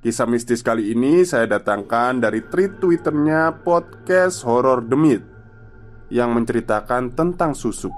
[0.00, 5.20] Kisah mistis kali ini saya datangkan dari tweet twitternya podcast Horror Demit
[6.08, 7.92] Yang menceritakan tentang susuk.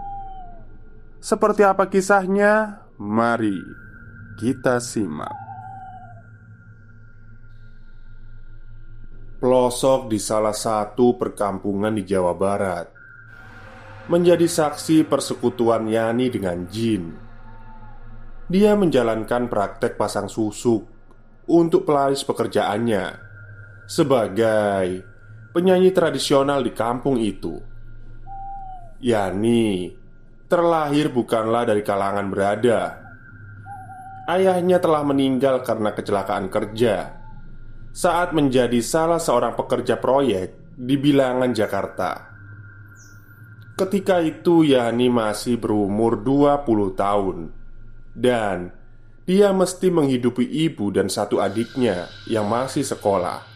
[1.23, 2.83] Seperti apa kisahnya?
[2.99, 3.55] Mari
[4.35, 5.31] kita simak.
[9.39, 12.91] Pelosok di salah satu perkampungan di Jawa Barat.
[14.11, 17.15] Menjadi saksi persekutuan Yani dengan jin.
[18.51, 20.92] Dia menjalankan praktek pasang susuk
[21.51, 23.19] untuk pelaris pekerjaannya
[23.87, 24.87] sebagai
[25.53, 27.61] penyanyi tradisional di kampung itu.
[29.03, 29.91] Yani
[30.47, 32.81] terlahir bukanlah dari kalangan berada.
[34.31, 37.19] Ayahnya telah meninggal karena kecelakaan kerja
[37.93, 42.33] saat menjadi salah seorang pekerja proyek di bilangan Jakarta.
[43.77, 47.39] Ketika itu Yani masih berumur 20 tahun
[48.15, 48.73] dan
[49.23, 53.47] dia mesti menghidupi ibu dan satu adiknya yang masih sekolah.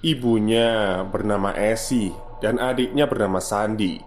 [0.00, 2.08] Ibunya bernama Esi
[2.40, 4.00] dan adiknya bernama Sandi.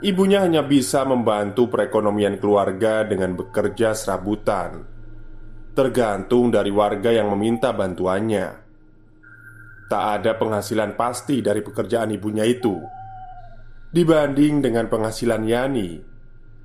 [0.00, 4.86] Ibunya hanya bisa membantu perekonomian keluarga dengan bekerja serabutan,
[5.74, 8.46] tergantung dari warga yang meminta bantuannya.
[9.90, 12.78] Tak ada penghasilan pasti dari pekerjaan ibunya itu
[13.90, 16.09] dibanding dengan penghasilan Yani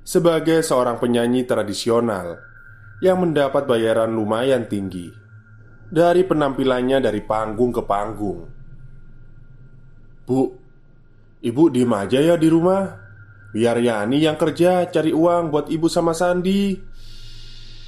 [0.06, 2.38] sebagai seorang penyanyi tradisional
[3.02, 5.10] yang mendapat bayaran lumayan tinggi
[5.90, 8.46] dari penampilannya dari panggung ke panggung.
[10.22, 10.40] Bu,
[11.42, 12.86] ibu diem aja ya di rumah,
[13.50, 16.78] biar Yani yang kerja cari uang buat ibu sama Sandi.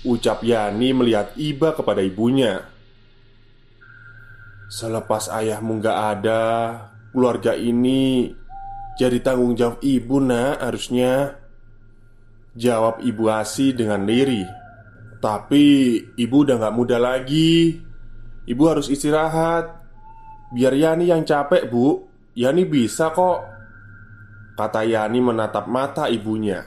[0.06, 2.62] Ucap Yani melihat Iba kepada ibunya.
[4.70, 6.44] Selepas ayahmu gak ada,
[7.10, 8.30] keluarga ini
[8.94, 11.38] jadi tanggung jawab ibu nak harusnya
[12.58, 14.50] Jawab Ibu Asi dengan lirih.
[15.22, 17.78] Tapi ibu udah gak muda lagi.
[18.50, 19.78] Ibu harus istirahat.
[20.50, 22.10] Biar Yani yang capek bu.
[22.34, 23.46] Yani bisa kok.
[24.58, 26.66] Kata Yani menatap mata ibunya.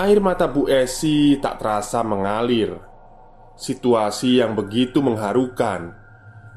[0.00, 2.72] Air mata Bu Esi tak terasa mengalir.
[3.58, 5.92] Situasi yang begitu mengharukan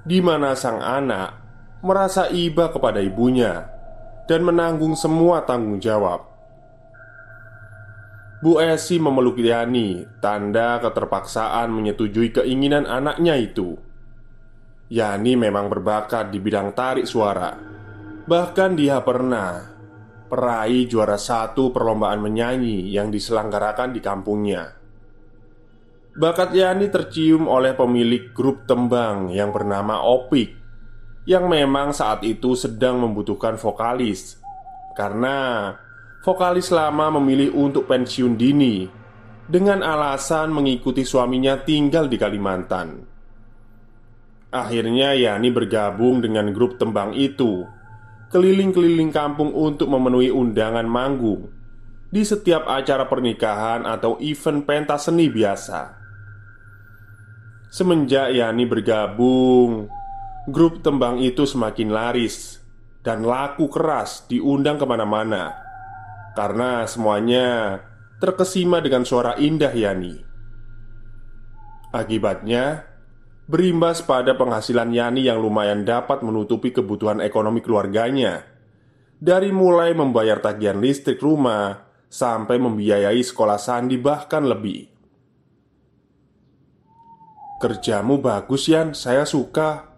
[0.06, 1.42] di mana sang anak
[1.82, 3.66] merasa iba kepada ibunya
[4.30, 6.31] dan menanggung semua tanggung jawab.
[8.42, 13.78] Bu Esi memeluk Yani, tanda keterpaksaan menyetujui keinginan anaknya itu.
[14.90, 17.54] Yani memang berbakat di bidang tarik suara.
[18.26, 19.62] Bahkan dia pernah
[20.26, 24.82] peraih juara satu perlombaan menyanyi yang diselenggarakan di kampungnya.
[26.12, 30.52] Bakat Yani tercium oleh pemilik grup tembang yang bernama Opik
[31.24, 34.36] Yang memang saat itu sedang membutuhkan vokalis
[34.92, 35.72] Karena
[36.22, 38.86] vokalis lama memilih untuk pensiun dini
[39.50, 43.12] dengan alasan mengikuti suaminya tinggal di Kalimantan.
[44.52, 47.64] Akhirnya Yani bergabung dengan grup tembang itu
[48.36, 51.48] Keliling-keliling kampung untuk memenuhi undangan manggung
[52.12, 55.96] Di setiap acara pernikahan atau event pentas seni biasa
[57.72, 59.88] Semenjak Yani bergabung
[60.52, 62.60] Grup tembang itu semakin laris
[63.08, 65.71] Dan laku keras diundang ke mana-mana
[66.38, 67.80] karena semuanya
[68.22, 70.24] terkesima dengan suara indah Yani.
[71.92, 72.88] Akibatnya,
[73.52, 78.48] berimbas pada penghasilan Yani yang lumayan dapat menutupi kebutuhan ekonomi keluarganya,
[79.20, 84.92] dari mulai membayar tagihan listrik rumah sampai membiayai sekolah Sandi, bahkan lebih.
[87.62, 88.98] Kerjamu bagus, Yan.
[88.98, 89.94] Saya suka.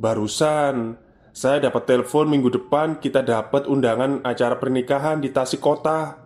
[0.00, 0.96] Barusan
[1.40, 6.20] saya dapat telepon minggu depan kita dapat undangan acara pernikahan di Tasik Kota.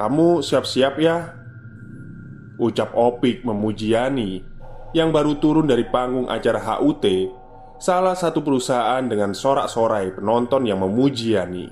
[0.00, 1.36] Kamu siap-siap ya?
[2.56, 4.40] Ucap Opik memuji Yani
[4.96, 7.04] yang baru turun dari panggung acara HUT
[7.76, 11.68] Salah satu perusahaan dengan sorak-sorai penonton yang memuji Yani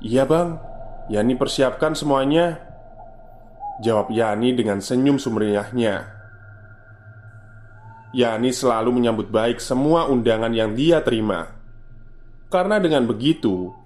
[0.00, 0.56] Iya bang,
[1.12, 2.64] Yani persiapkan semuanya
[3.84, 6.17] Jawab Yani dengan senyum sumringahnya
[8.16, 11.52] Yani selalu menyambut baik semua undangan yang dia terima.
[12.48, 13.76] Karena dengan begitu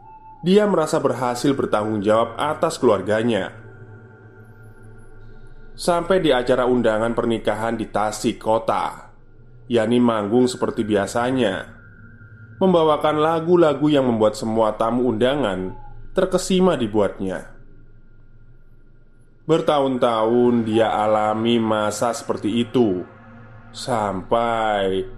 [0.42, 3.54] Dia merasa berhasil bertanggung jawab atas keluarganya.
[5.74, 9.10] Sampai di acara undangan pernikahan di Tasik Kota
[9.66, 11.66] Yani manggung seperti biasanya
[12.58, 15.74] Membawakan lagu-lagu yang membuat semua tamu undangan
[16.12, 17.56] Terkesima dibuatnya.
[19.42, 23.02] Bertahun-tahun dia alami masa seperti itu
[23.72, 25.08] Sampai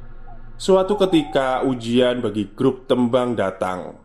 [0.55, 3.99] suatu ketika ujian bagi grup tembang datang.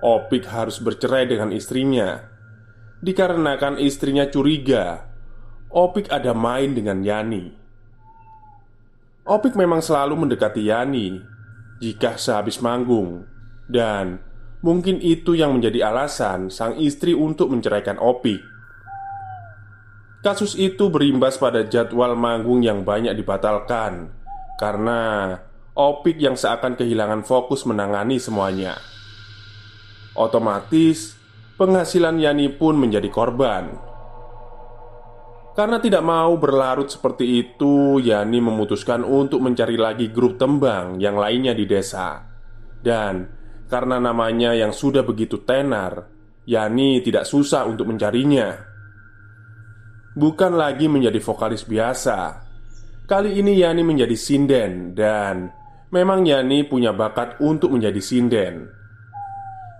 [0.00, 2.32] Opik harus bercerai dengan istrinya.
[3.02, 5.10] Dikarenakan istrinya curiga
[5.70, 7.50] Opik ada main dengan Yani.
[9.26, 11.18] Opik memang selalu mendekati Yani
[11.78, 13.26] Jika sehabis manggung
[13.70, 14.18] Dan
[14.62, 18.51] mungkin itu yang menjadi alasan sang istri untuk menceraikan Opik
[20.22, 24.14] Kasus itu berimbas pada jadwal manggung yang banyak dibatalkan
[24.54, 25.34] karena
[25.72, 28.76] Opik yang seakan kehilangan fokus menangani semuanya.
[30.12, 31.16] Otomatis,
[31.56, 33.72] penghasilan Yani pun menjadi korban.
[35.56, 41.56] Karena tidak mau berlarut seperti itu, Yani memutuskan untuk mencari lagi grup tembang yang lainnya
[41.56, 42.20] di desa.
[42.76, 43.32] Dan
[43.72, 46.04] karena namanya yang sudah begitu tenar,
[46.44, 48.71] Yani tidak susah untuk mencarinya
[50.12, 52.48] bukan lagi menjadi vokalis biasa.
[53.08, 55.50] Kali ini Yani menjadi sinden dan
[55.92, 58.70] memang Yani punya bakat untuk menjadi sinden.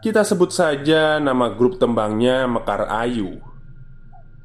[0.02, 3.38] Kita sebut saja nama grup tembangnya Mekar Ayu.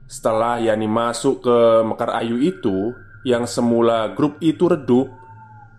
[0.05, 2.93] Setelah Yani masuk ke Mekar Ayu itu,
[3.25, 5.09] yang semula grup itu redup,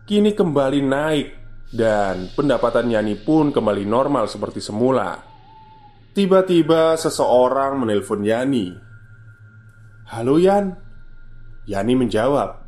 [0.04, 1.28] kini kembali naik
[1.70, 5.16] dan pendapatan Yani pun kembali normal seperti semula.
[6.12, 8.87] Tiba-tiba seseorang menelpon Yani
[10.08, 10.72] Halo Yan
[11.68, 12.64] Yani menjawab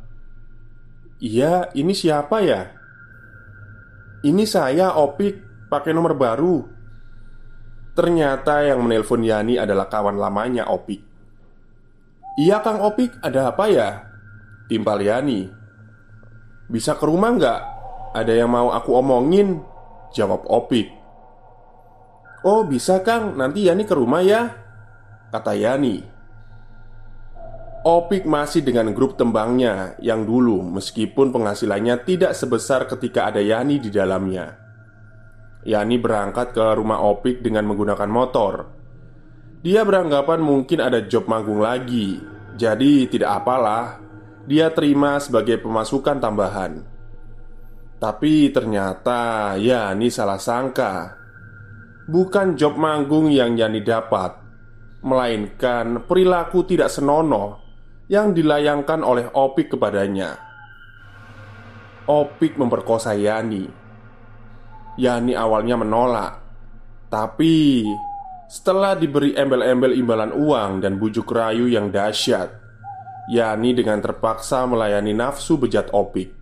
[1.17, 2.69] Iya, ini siapa ya?
[4.21, 6.61] Ini saya, Opik, pakai nomor baru
[7.97, 11.01] Ternyata yang menelpon Yani adalah kawan lamanya Opik
[12.37, 14.05] Iya Kang Opik, ada apa ya?
[14.69, 15.49] Timpal Yani
[16.69, 17.61] Bisa ke rumah nggak?
[18.21, 19.65] Ada yang mau aku omongin?
[20.13, 20.93] Jawab Opik
[22.45, 24.45] Oh bisa Kang, nanti Yani ke rumah ya
[25.33, 26.10] Kata Yani
[27.81, 33.89] Opik masih dengan grup tembangnya yang dulu meskipun penghasilannya tidak sebesar ketika ada Yani di
[33.89, 34.53] dalamnya.
[35.65, 38.69] Yani berangkat ke rumah Opik dengan menggunakan motor.
[39.65, 42.21] Dia beranggapan mungkin ada job manggung lagi
[42.53, 43.97] Jadi tidak apalah.
[44.45, 46.85] Dia terima sebagai pemasukan tambahan.
[47.97, 51.17] Tapi ternyata Yani salah sangka.
[52.05, 54.37] Bukan job manggung yang Yani dapat
[55.01, 57.70] Melainkan perilaku tidak senonoh
[58.11, 60.35] yang dilayangkan oleh Opik kepadanya.
[62.11, 63.71] Opik memperkosa Yani.
[64.99, 66.43] Yani awalnya menolak,
[67.07, 67.87] tapi
[68.51, 72.51] setelah diberi embel-embel imbalan uang dan bujuk rayu yang dahsyat,
[73.31, 76.35] Yani dengan terpaksa melayani nafsu bejat Opik.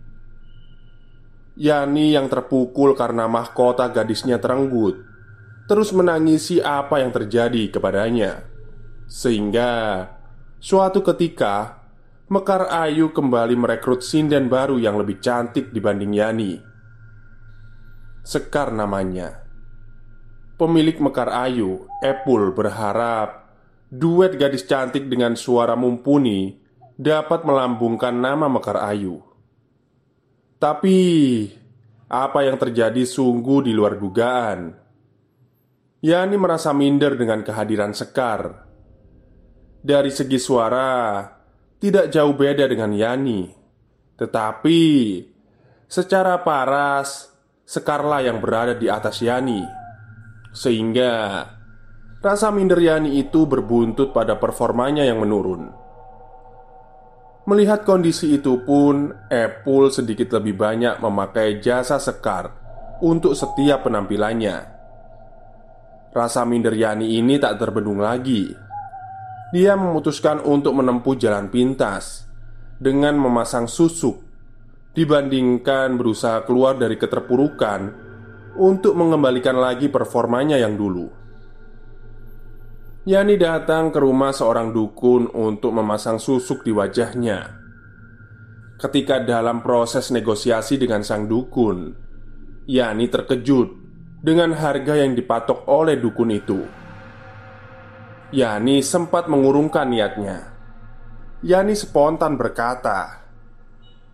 [1.54, 5.06] Yani yang terpukul karena mahkota gadisnya terenggut,
[5.70, 8.42] terus menangisi apa yang terjadi kepadanya,
[9.06, 9.70] sehingga
[10.60, 11.80] Suatu ketika,
[12.28, 16.60] Mekar Ayu kembali merekrut sinden baru yang lebih cantik dibanding Yani.
[18.20, 19.40] Sekar namanya.
[20.60, 23.56] Pemilik Mekar Ayu, Epul berharap
[23.88, 26.60] duet gadis cantik dengan suara mumpuni
[26.92, 29.16] dapat melambungkan nama Mekar Ayu.
[30.60, 31.00] Tapi
[32.04, 34.76] apa yang terjadi sungguh di luar dugaan.
[36.04, 38.69] Yani merasa minder dengan kehadiran Sekar
[39.80, 41.24] dari segi suara
[41.80, 43.48] tidak jauh beda dengan Yani,
[44.20, 44.80] tetapi
[45.88, 47.32] secara paras
[47.70, 49.62] Sekarlah yang berada di atas Yani,
[50.50, 51.46] sehingga
[52.20, 55.72] Rasa minder Yani itu berbuntut pada performanya yang menurun.
[57.48, 62.52] Melihat kondisi itu pun, Apple sedikit lebih banyak memakai jasa Sekar
[63.00, 64.56] untuk setiap penampilannya.
[66.12, 68.52] Rasa minder Yani ini tak terbendung lagi.
[69.50, 72.26] Dia memutuskan untuk menempuh jalan pintas
[72.78, 74.22] dengan memasang susuk
[74.94, 77.80] dibandingkan berusaha keluar dari keterpurukan
[78.58, 81.06] untuk mengembalikan lagi performanya yang dulu.
[83.06, 87.58] Yani datang ke rumah seorang dukun untuk memasang susuk di wajahnya.
[88.78, 92.10] Ketika dalam proses negosiasi dengan sang dukun,
[92.70, 93.68] Yani terkejut
[94.22, 96.79] dengan harga yang dipatok oleh dukun itu.
[98.30, 100.54] Yani sempat mengurungkan niatnya.
[101.42, 103.26] Yani spontan berkata,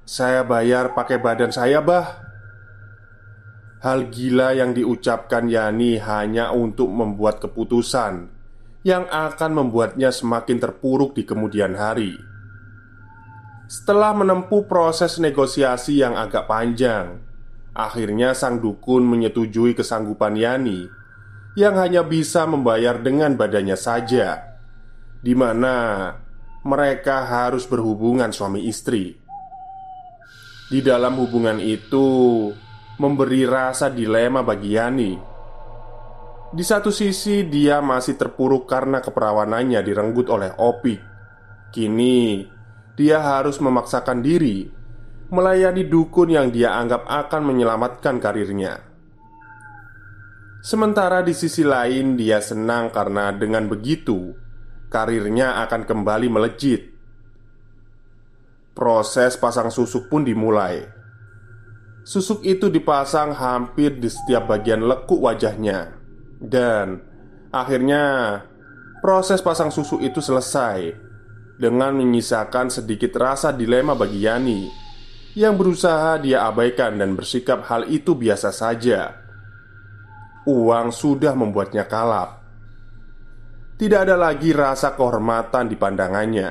[0.08, 2.24] "Saya bayar pakai badan saya, Bah."
[3.84, 8.32] Hal gila yang diucapkan Yani hanya untuk membuat keputusan
[8.88, 12.16] yang akan membuatnya semakin terpuruk di kemudian hari.
[13.68, 17.20] Setelah menempuh proses negosiasi yang agak panjang,
[17.76, 20.88] akhirnya sang dukun menyetujui kesanggupan Yani
[21.56, 24.54] yang hanya bisa membayar dengan badannya saja,
[25.24, 26.12] di mana
[26.62, 29.16] mereka harus berhubungan suami istri.
[30.68, 32.50] Di dalam hubungan itu,
[33.00, 35.12] memberi rasa dilema bagi Yani
[36.56, 41.02] di satu sisi, dia masih terpuruk karena keperawanannya direnggut oleh Opik.
[41.74, 42.46] Kini,
[42.94, 44.70] dia harus memaksakan diri
[45.26, 48.85] melayani dukun yang dia anggap akan menyelamatkan karirnya.
[50.66, 54.34] Sementara di sisi lain, dia senang karena dengan begitu
[54.90, 56.90] karirnya akan kembali melejit.
[58.74, 60.82] Proses pasang susuk pun dimulai.
[62.02, 66.02] Susuk itu dipasang hampir di setiap bagian lekuk wajahnya.
[66.42, 66.98] Dan
[67.54, 68.42] akhirnya
[68.98, 70.82] proses pasang susu itu selesai
[71.62, 74.66] dengan menyisakan sedikit rasa dilema bagi Yani
[75.38, 79.25] yang berusaha dia abaikan dan bersikap hal itu biasa saja.
[80.46, 82.38] Uang sudah membuatnya kalap.
[83.76, 86.50] Tidak ada lagi rasa kehormatan di pandangannya.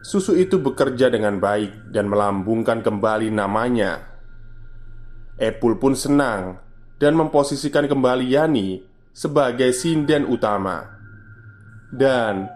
[0.00, 4.00] Susu itu bekerja dengan baik dan melambungkan kembali namanya.
[5.36, 6.58] Epul pun senang
[6.96, 8.80] dan memposisikan kembali Yani
[9.12, 10.82] sebagai sinden utama.
[11.92, 12.48] Dan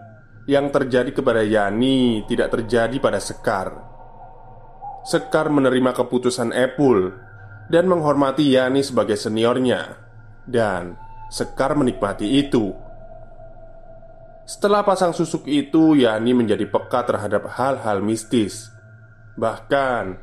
[0.49, 3.71] yang terjadi kepada Yani tidak terjadi pada Sekar.
[5.07, 7.13] Sekar menerima keputusan Epul
[7.71, 9.95] dan menghormati Yani sebagai seniornya,
[10.47, 10.99] dan
[11.33, 12.77] Sekar menikmati itu.
[14.45, 18.69] Setelah pasang susuk itu, Yani menjadi peka terhadap hal-hal mistis.
[19.33, 20.13] Bahkan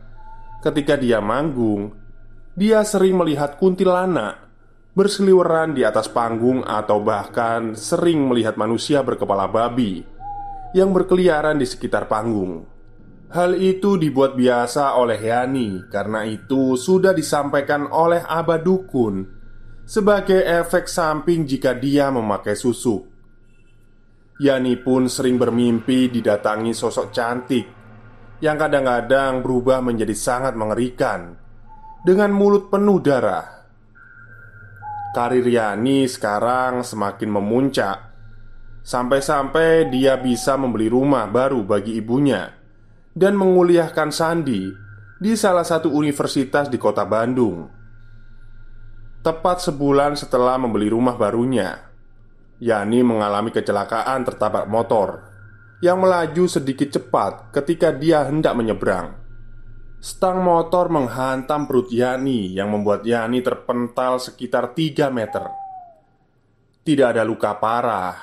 [0.62, 1.99] ketika dia manggung,
[2.54, 4.38] dia sering melihat kuntilanak
[4.94, 10.06] berseliweran di atas panggung, atau bahkan sering melihat manusia berkepala babi
[10.78, 12.70] yang berkeliaran di sekitar panggung.
[13.30, 19.22] Hal itu dibuat biasa oleh Yani karena itu sudah disampaikan oleh Abah Dukun
[19.87, 23.06] sebagai efek samping jika dia memakai susu.
[24.42, 27.66] Yani pun sering bermimpi didatangi sosok cantik
[28.42, 31.38] yang kadang-kadang berubah menjadi sangat mengerikan
[32.02, 33.46] dengan mulut penuh darah.
[35.14, 37.99] Karir Yani sekarang semakin memuncak
[38.80, 42.59] Sampai-sampai dia bisa membeli rumah baru bagi ibunya
[43.20, 44.72] Dan menguliahkan Sandi
[45.20, 47.68] di salah satu universitas di kota Bandung.
[49.20, 51.76] Tepat sebulan setelah membeli rumah barunya
[52.56, 55.28] Yani mengalami kecelakaan tertabrak motor
[55.84, 59.12] Yang melaju sedikit cepat ketika dia hendak menyeberang.
[60.00, 65.44] Stang motor menghantam perut Yani yang membuat Yani terpental sekitar 3 meter.
[66.88, 68.16] Tidak ada luka parah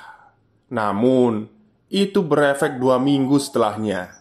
[0.74, 1.46] Namun
[1.86, 4.18] itu berefek dua minggu setelahnya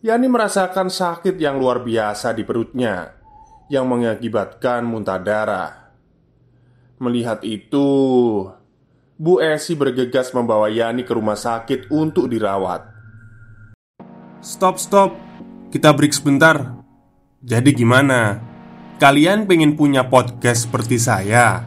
[0.00, 3.12] Yani merasakan sakit yang luar biasa di perutnya
[3.68, 5.92] Yang mengakibatkan muntah darah
[7.00, 7.88] Melihat itu
[9.20, 12.88] Bu Esi bergegas membawa Yani ke rumah sakit untuk dirawat
[14.40, 15.30] Stop, stop
[15.70, 16.82] kita break sebentar.
[17.46, 18.42] Jadi gimana?
[18.98, 21.62] Kalian pengen punya podcast seperti saya?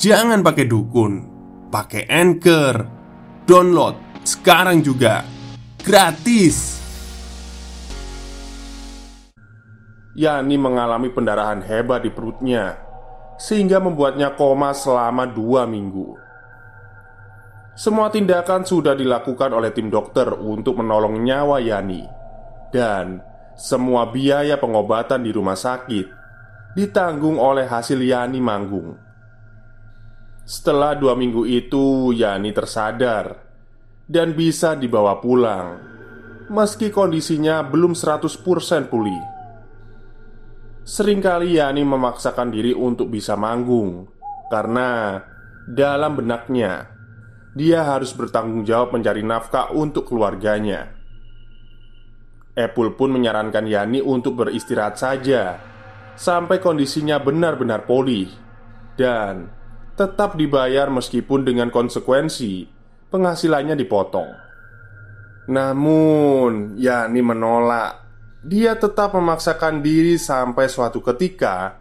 [0.00, 1.28] Jangan pakai dukun,
[1.68, 2.88] pakai Anchor.
[3.44, 5.20] Download sekarang juga.
[5.84, 6.79] Gratis.
[10.20, 12.76] Yani mengalami pendarahan hebat di perutnya
[13.40, 16.12] Sehingga membuatnya koma selama dua minggu
[17.72, 22.20] Semua tindakan sudah dilakukan oleh tim dokter untuk menolong nyawa Yani
[22.70, 23.18] dan
[23.58, 26.06] semua biaya pengobatan di rumah sakit
[26.74, 28.94] ditanggung oleh hasil Yani Manggung.
[30.46, 33.38] Setelah dua minggu itu, Yani tersadar
[34.10, 35.78] dan bisa dibawa pulang,
[36.50, 39.39] meski kondisinya belum 100% pulih.
[40.80, 44.08] Seringkali Yani memaksakan diri untuk bisa manggung
[44.48, 45.20] karena
[45.68, 46.88] dalam benaknya
[47.52, 50.96] dia harus bertanggung jawab mencari nafkah untuk keluarganya.
[52.56, 55.60] Epul pun menyarankan Yani untuk beristirahat saja
[56.16, 58.28] sampai kondisinya benar-benar pulih
[58.96, 59.52] dan
[60.00, 62.64] tetap dibayar meskipun dengan konsekuensi
[63.12, 64.30] penghasilannya dipotong.
[65.50, 67.99] Namun, Yani menolak
[68.40, 71.76] dia tetap memaksakan diri sampai suatu ketika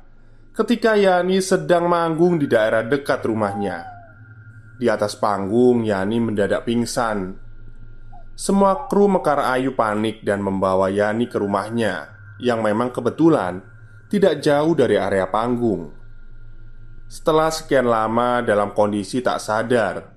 [0.51, 3.87] Ketika Yani sedang manggung di daerah dekat rumahnya.
[4.75, 7.39] Di atas panggung Yani mendadak pingsan.
[8.35, 12.11] Semua kru Mekar Ayu panik dan membawa Yani ke rumahnya
[12.43, 13.63] Yang memang kebetulan
[14.11, 15.95] tidak jauh dari area panggung.
[17.07, 20.11] Setelah sekian lama dalam kondisi tak sadar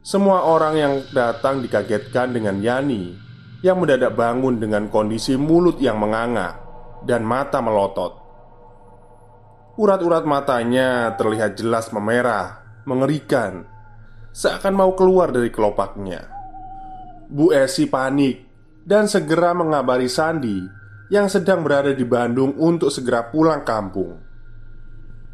[0.00, 3.25] Semua orang yang datang dikagetkan dengan Yani
[3.66, 6.54] yang mendadak bangun dengan kondisi mulut yang menganga
[7.02, 8.14] dan mata melotot.
[9.74, 13.66] Urat-urat matanya terlihat jelas memerah, mengerikan,
[14.30, 16.30] seakan mau keluar dari kelopaknya.
[17.26, 18.46] Bu Esi panik
[18.86, 20.62] dan segera mengabari Sandi
[21.10, 24.14] yang sedang berada di Bandung untuk segera pulang kampung.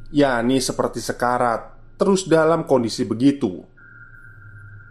[0.09, 3.72] Yani seperti sekarat, terus dalam kondisi begitu.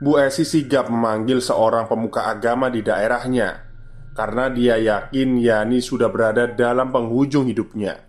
[0.02, 3.70] Bu Esi sigap memanggil seorang pemuka agama di daerahnya
[4.18, 8.02] karena dia yakin Yani sudah berada dalam penghujung hidupnya.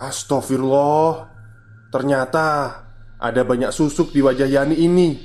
[0.00, 1.28] Astagfirullah,
[1.92, 2.46] ternyata
[3.20, 5.20] ada banyak susuk di wajah Yani ini.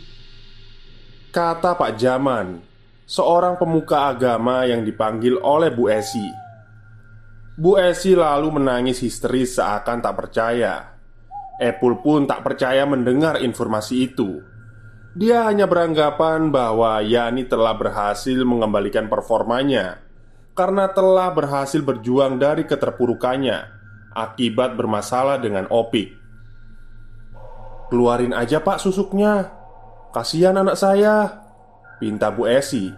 [1.31, 2.59] Kata Pak Jaman,
[3.07, 6.27] seorang pemuka agama yang dipanggil oleh Bu Esi.
[7.55, 10.99] Bu Esi lalu menangis histeris seakan tak percaya.
[11.55, 14.58] Epul pun tak percaya mendengar informasi itu.
[15.17, 19.97] Dia hanya beranggapan bahwa Yani telah berhasil mengembalikan performanya
[20.53, 23.57] karena telah berhasil berjuang dari keterpurukannya
[24.13, 26.13] akibat bermasalah dengan Opik.
[27.89, 29.49] Keluarin aja pak susuknya.
[30.13, 31.41] Kasihan anak saya
[31.97, 32.93] Pinta Bu Esi.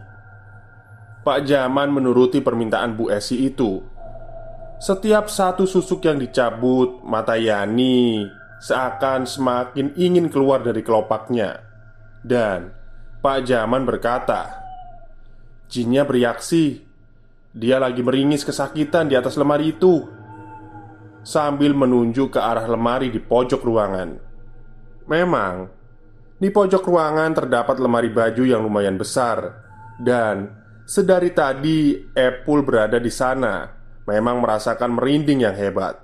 [1.22, 3.80] Pak Jaman menuruti permintaan Bu Esi itu.
[4.84, 8.26] Setiap satu susuk yang dicabut Mata Yani
[8.62, 11.71] Seakan semakin ingin keluar dari kelopaknya
[12.22, 12.74] dan
[13.22, 14.58] Pak Jaman berkata
[15.72, 16.84] Jinnya bereaksi.
[17.52, 20.08] Dia lagi meringis kesakitan di atas lemari itu
[21.22, 24.10] Sambil menunjuk ke arah lemari di pojok ruangan.
[25.06, 25.70] Memang
[26.42, 29.62] Di pojok ruangan terdapat lemari baju yang lumayan besar
[30.02, 30.50] Dan
[30.82, 33.70] Sedari tadi Epul berada di sana.
[34.10, 36.01] Memang merasakan merinding yang hebat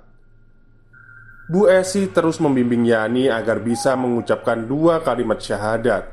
[1.48, 6.04] Bu Esi terus membimbing Yani agar bisa mengucapkan dua kalimat syahadat.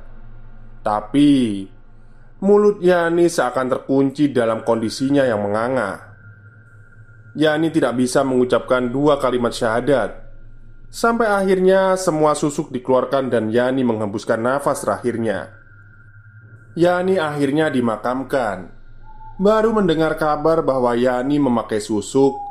[0.80, 1.68] Tapi
[2.40, 6.16] mulut Yani seakan terkunci dalam kondisinya yang menganga.
[7.36, 10.24] Yani tidak bisa mengucapkan dua kalimat syahadat.
[10.88, 15.52] Sampai akhirnya semua susuk dikeluarkan dan Yani menghembuskan nafas terakhirnya.
[16.80, 18.72] Yani akhirnya dimakamkan.
[19.36, 22.45] Baru mendengar kabar bahwa Yani memakai susuk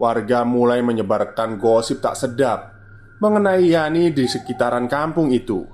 [0.00, 2.72] warga mulai menyebarkan gosip tak sedap
[3.20, 5.68] mengenai Yani di sekitaran kampung itu.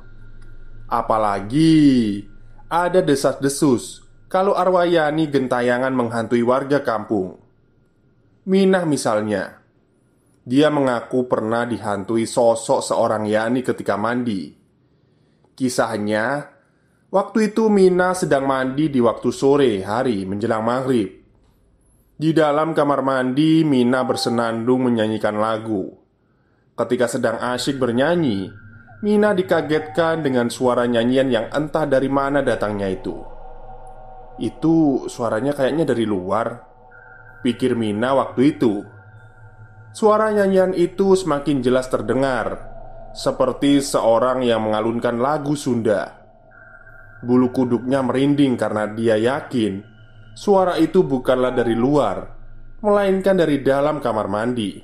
[0.90, 2.26] Apalagi
[2.66, 7.38] ada desas-desus kalau arwah Yani gentayangan menghantui warga kampung.
[8.46, 9.62] Minah misalnya,
[10.42, 14.54] dia mengaku pernah dihantui sosok seorang Yani ketika mandi.
[15.54, 16.50] Kisahnya,
[17.10, 21.15] waktu itu Mina sedang mandi di waktu sore hari menjelang maghrib.
[22.16, 25.84] Di dalam kamar mandi, Mina bersenandung menyanyikan lagu.
[26.72, 28.48] Ketika sedang asyik bernyanyi,
[29.04, 33.20] Mina dikagetkan dengan suara nyanyian yang entah dari mana datangnya itu.
[34.40, 36.56] Itu suaranya kayaknya dari luar,
[37.44, 38.80] pikir Mina waktu itu.
[39.92, 42.64] Suara nyanyian itu semakin jelas terdengar,
[43.12, 46.16] seperti seorang yang mengalunkan lagu Sunda.
[47.20, 49.95] Bulu kuduknya merinding karena dia yakin
[50.36, 52.20] Suara itu bukanlah dari luar,
[52.84, 54.76] melainkan dari dalam kamar mandi.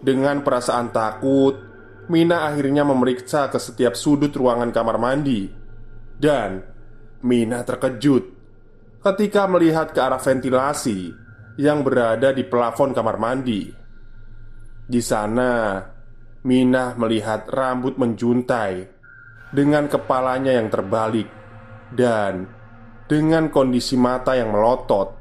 [0.00, 1.68] Dengan perasaan takut,
[2.08, 5.44] Mina akhirnya memeriksa ke setiap sudut ruangan kamar mandi,
[6.16, 6.64] dan
[7.20, 8.24] Mina terkejut
[9.04, 11.12] ketika melihat ke arah ventilasi
[11.60, 13.68] yang berada di plafon kamar mandi.
[14.88, 15.84] Di sana,
[16.48, 18.88] Mina melihat rambut menjuntai
[19.52, 21.28] dengan kepalanya yang terbalik
[21.92, 22.57] dan
[23.08, 25.16] dengan kondisi mata yang melotot,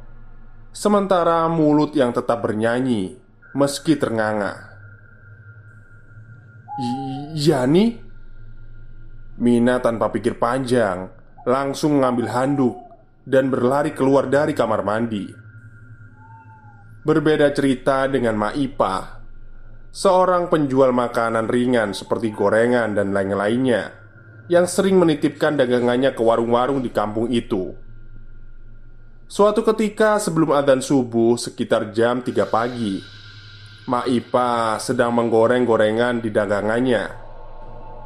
[0.76, 3.16] sementara mulut yang tetap bernyanyi
[3.56, 4.76] meski ternganga.
[7.34, 8.06] Yani?
[9.38, 11.08] Mina tanpa pikir panjang
[11.48, 12.76] langsung mengambil handuk
[13.24, 15.26] dan berlari keluar dari kamar mandi.
[17.08, 19.24] Berbeda cerita dengan Maipa,
[19.94, 24.07] seorang penjual makanan ringan seperti gorengan dan lain-lainnya
[24.48, 27.76] yang sering menitipkan dagangannya ke warung-warung di kampung itu.
[29.28, 33.04] Suatu ketika sebelum adzan subuh sekitar jam 3 pagi,
[33.88, 37.28] Maipa sedang menggoreng gorengan di dagangannya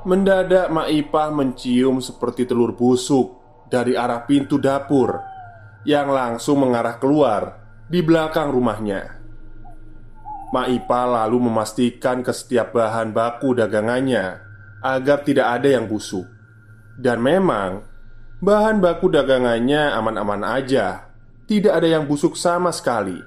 [0.01, 3.38] Mendadak Maipah mencium seperti telur busuk
[3.69, 5.21] dari arah pintu dapur
[5.86, 9.21] yang langsung mengarah keluar di belakang rumahnya.
[10.54, 14.51] Maipah lalu memastikan ke setiap bahan baku dagangannya
[14.82, 16.28] agar tidak ada yang busuk.
[16.98, 17.82] Dan memang
[18.41, 21.10] bahan baku dagangannya aman-aman aja,
[21.46, 23.17] tidak ada yang busuk sama sekali.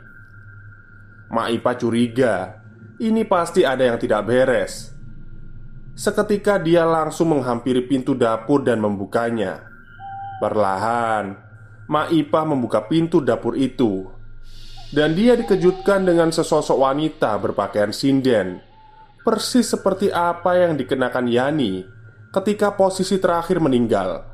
[1.30, 2.62] Maipah curiga,
[3.00, 4.94] ini pasti ada yang tidak beres
[5.94, 9.62] Seketika dia langsung menghampiri pintu dapur dan membukanya.
[10.42, 11.38] Perlahan,
[11.86, 14.10] Maipah membuka pintu dapur itu,
[14.90, 18.58] dan dia dikejutkan dengan sesosok wanita berpakaian sinden,
[19.24, 21.88] persis seperti apa yang dikenakan Yani
[22.30, 24.30] ketika posisi terakhir meninggal.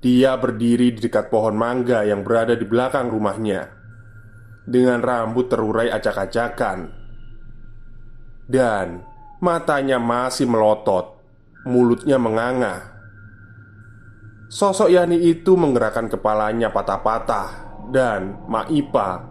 [0.00, 3.68] Dia berdiri di dekat pohon mangga yang berada di belakang rumahnya,
[4.64, 6.88] dengan rambut terurai acak-acakan,
[8.48, 9.04] dan
[9.40, 11.16] Matanya masih melotot
[11.64, 12.92] Mulutnya menganga
[14.52, 17.48] Sosok Yani itu menggerakkan kepalanya patah-patah
[17.88, 19.24] Dan Maipa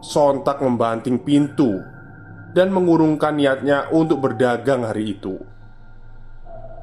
[0.00, 1.76] Sontak membanting pintu
[2.50, 5.38] Dan mengurungkan niatnya untuk berdagang hari itu.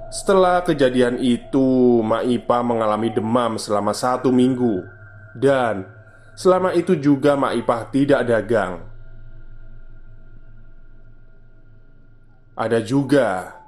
[0.07, 4.87] Setelah kejadian itu Maipa mengalami demam selama satu minggu.
[5.35, 5.83] Dan
[6.39, 8.87] selama itu juga Maipa tidak dagang.
[12.57, 13.59] Ada juga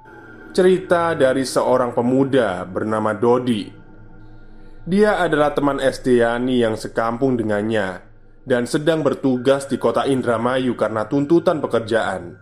[0.50, 3.70] cerita dari seorang pemuda bernama Dodi.
[4.82, 8.09] Dia adalah teman Estiani yang sekampung dengannya
[8.44, 12.36] dan sedang bertugas di kota Indramayu karena tuntutan pekerjaan.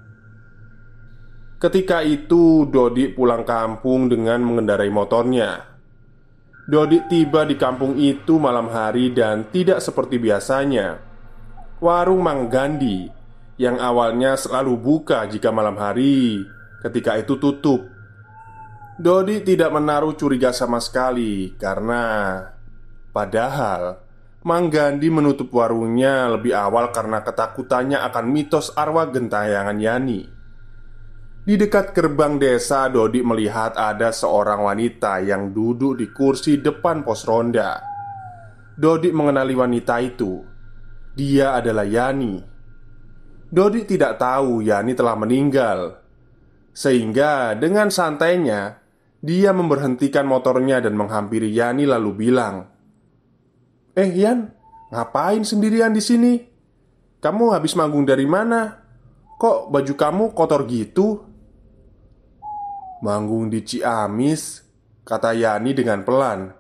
[1.58, 5.66] Ketika itu, Dodi pulang kampung dengan mengendarai motornya.
[6.70, 11.02] Dodi tiba di kampung itu malam hari dan tidak seperti biasanya.
[11.82, 13.10] Warung Mang Gandhi
[13.58, 16.46] yang awalnya selalu buka jika malam hari,
[16.86, 17.90] ketika itu tutup.
[18.98, 22.38] Dodi tidak menaruh curiga sama sekali karena
[23.10, 24.07] padahal
[24.48, 30.24] Mang Gandhi menutup warungnya lebih awal karena ketakutannya akan mitos arwah gentayangan Yani.
[31.44, 37.28] Di dekat gerbang desa, Dodi melihat ada seorang wanita yang duduk di kursi depan pos
[37.28, 37.76] ronda.
[38.72, 40.40] Dodi mengenali wanita itu.
[41.18, 42.38] Dia adalah Yani
[43.50, 45.98] Dodi tidak tahu Yani telah meninggal
[46.70, 48.78] Sehingga dengan santainya
[49.18, 52.77] Dia memberhentikan motornya dan menghampiri Yani lalu bilang
[53.98, 54.46] Eh Yan,
[54.94, 56.38] ngapain sendirian di sini?
[57.18, 58.78] Kamu habis manggung dari mana?
[59.34, 61.26] Kok baju kamu kotor gitu?
[63.02, 64.62] Manggung di Ciamis
[65.02, 66.50] Kata Yani dengan pelan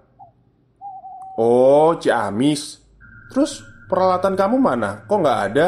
[1.38, 2.82] Oh Ciamis
[3.30, 5.06] Terus peralatan kamu mana?
[5.06, 5.66] Kok nggak ada?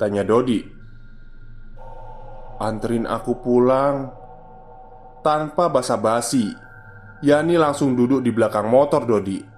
[0.00, 0.60] Tanya Dodi
[2.60, 4.08] Anterin aku pulang
[5.20, 6.52] Tanpa basa-basi
[7.24, 9.53] Yani langsung duduk di belakang motor Dodi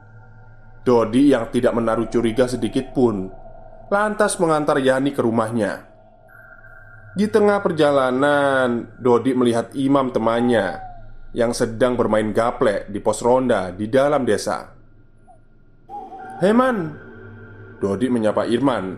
[0.87, 3.27] Dodi yang tidak menaruh curiga sedikit pun
[3.91, 5.83] Lantas mengantar Yani ke rumahnya.
[7.19, 10.79] Di tengah perjalanan Dodi melihat imam temannya
[11.35, 14.71] Yang sedang bermain gaplek di pos ronda di dalam desa.
[16.39, 16.77] Heman
[17.83, 18.95] Dodi menyapa Irman.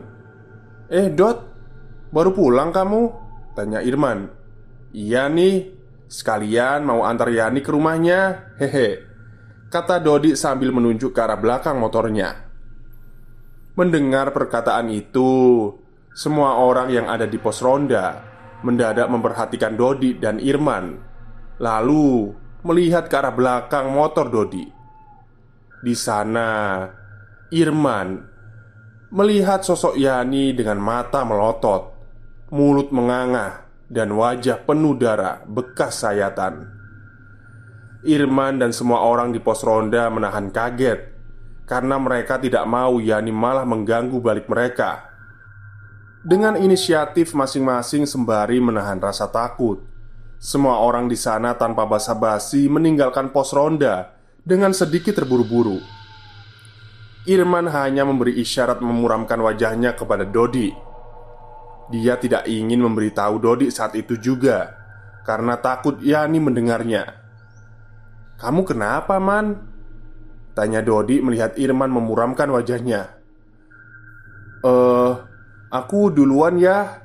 [0.93, 1.39] Eh Dot,
[2.13, 3.03] baru pulang kamu?
[3.57, 4.29] Tanya Irman.
[4.95, 5.73] Iya nih,
[6.07, 8.55] sekalian mau antar Yani ke rumahnya.
[8.61, 9.08] Hehe
[9.69, 12.49] Kata Dodi sambil menunjuk ke arah belakang motornya.
[13.77, 15.69] Mendengar perkataan itu
[16.17, 18.25] Semua orang yang ada di pos ronda
[18.65, 20.99] Mendadak memperhatikan Dodi dan Irman
[21.61, 22.33] Lalu
[22.65, 24.65] melihat ke arah belakang motor Dodi.
[25.85, 26.83] Di sana
[27.53, 28.25] Irman
[29.13, 31.93] Melihat sosok Yani dengan mata melotot
[32.57, 36.78] Mulut menganga Dan wajah penuh darah bekas sayatan
[38.07, 41.11] Irman dan semua orang di pos ronda menahan kaget
[41.67, 45.11] Karena mereka tidak mau Yani malah mengganggu balik mereka
[46.23, 49.83] Dengan inisiatif masing-masing sembari menahan rasa takut
[50.39, 54.15] Semua orang di sana tanpa basa-basi meninggalkan pos ronda
[54.47, 55.99] Dengan sedikit terburu-buru
[57.29, 60.73] Irman hanya memberi isyarat memuramkan wajahnya kepada Dodi.
[61.93, 64.73] Dia tidak ingin memberitahu Dodi saat itu juga
[65.29, 67.28] karena takut Yani mendengarnya.
[68.39, 69.59] "Kamu kenapa, Man?"
[70.55, 73.19] tanya Dodi melihat Irman memuramkan wajahnya.
[74.63, 75.13] "Eh,
[75.71, 77.03] aku duluan ya,"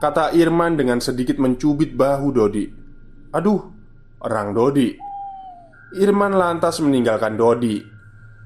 [0.00, 2.64] kata Irman dengan sedikit mencubit bahu Dodi.
[3.32, 3.60] "Aduh,
[4.24, 5.10] orang Dodi."
[5.90, 7.82] Irman lantas meninggalkan Dodi.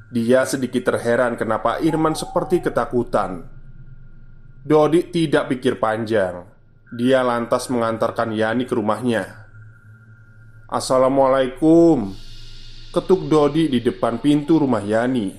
[0.08, 3.44] Dia sedikit terheran kenapa Irman seperti ketakutan.
[4.64, 6.48] Dodi tidak pikir panjang.
[6.94, 9.43] Dia lantas mengantarkan Yani ke rumahnya.
[10.74, 12.10] "Assalamualaikum,"
[12.90, 15.30] ketuk Dodi di depan pintu rumah Yani.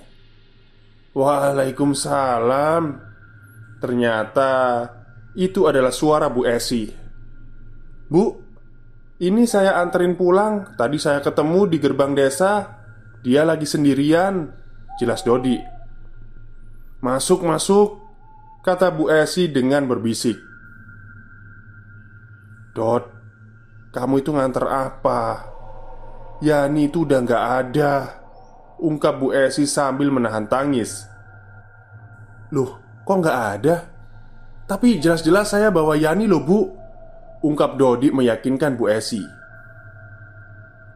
[1.12, 2.84] "Waalaikumsalam."
[3.84, 4.52] Ternyata
[5.36, 6.88] itu adalah suara Bu Esi.
[8.08, 8.40] "Bu,
[9.20, 10.74] ini saya anterin pulang.
[10.80, 12.82] Tadi saya ketemu di gerbang desa.
[13.22, 14.52] Dia lagi sendirian."
[14.96, 15.60] Jelas Dodi.
[17.04, 18.00] "Masuk, masuk,"
[18.64, 20.40] kata Bu Esi dengan berbisik.
[22.76, 23.08] Dot,
[23.96, 25.48] kamu itu nganter apa?
[26.44, 27.94] Yani itu udah gak ada.
[28.76, 31.08] Ungkap Bu Esi sambil menahan tangis.
[32.52, 32.76] Loh,
[33.08, 33.88] kok gak ada?
[34.68, 36.60] Tapi jelas-jelas saya bawa Yani loh bu.
[37.40, 39.24] Ungkap Dodi meyakinkan Bu Esi.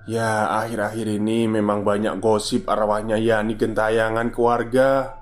[0.10, 5.16] Ya, akhir-akhir ini memang banyak gosip arwahnya Yani gentayangan keluarga.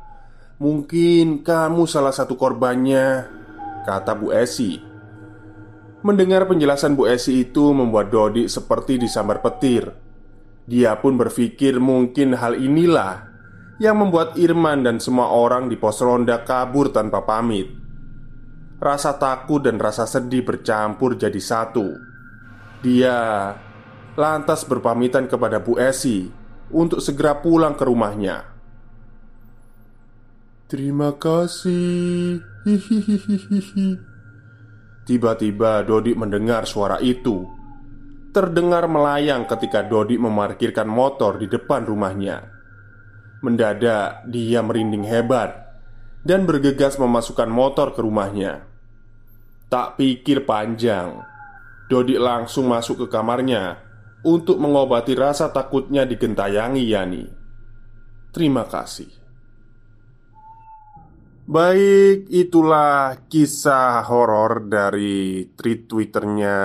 [0.57, 3.29] Mungkin kamu salah satu korbannya
[3.85, 4.86] Kata Bu Esi
[6.07, 9.91] Mendengar penjelasan Bu Esi itu membuat Dodi seperti disambar petir.
[10.63, 13.27] Dia pun berpikir mungkin hal inilah
[13.75, 17.67] yang membuat Irman dan semua orang di pos ronda kabur tanpa pamit.
[18.79, 21.99] Rasa takut dan rasa sedih bercampur jadi satu.
[22.79, 23.51] Dia
[24.15, 26.31] lantas berpamitan kepada Bu Esi
[26.71, 28.47] untuk segera pulang ke rumahnya.
[30.71, 32.39] Terima kasih.
[32.63, 34.06] Hihihihihi.
[35.07, 37.47] Tiba-tiba Dodi mendengar suara itu.
[38.35, 42.43] Terdengar melayang ketika Dodi memarkirkan motor di depan rumahnya.
[43.39, 45.53] Mendadak dia merinding hebat
[46.25, 48.67] Dan bergegas memasukkan motor ke rumahnya.
[49.71, 51.23] Tak pikir panjang
[51.87, 53.77] Dodi langsung masuk ke kamarnya
[54.25, 57.23] Untuk mengobati rasa takutnya digentayangi Yani.
[58.33, 59.26] Terima kasih
[61.47, 66.59] Baik, itulah kisah horor dari tweet twitternya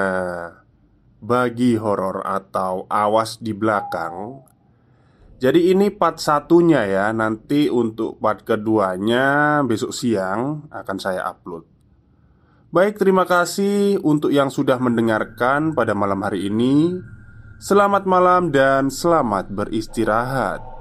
[1.22, 4.42] Bagi horor atau awas di belakang.
[5.38, 11.62] Jadi ini part satunya ya Nanti untuk part keduanya besok siang akan saya upload.
[12.74, 16.98] Baik, terima kasih untuk yang sudah mendengarkan pada malam hari ini.
[17.62, 20.71] Selamat malam dan selamat beristirahat